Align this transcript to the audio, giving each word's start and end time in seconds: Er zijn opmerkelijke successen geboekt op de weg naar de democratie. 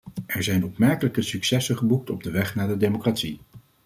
Er 0.25 0.43
zijn 0.43 0.63
opmerkelijke 0.65 1.21
successen 1.21 1.77
geboekt 1.77 2.09
op 2.09 2.23
de 2.23 2.31
weg 2.31 2.55
naar 2.55 2.67
de 2.67 2.77
democratie. 2.77 3.39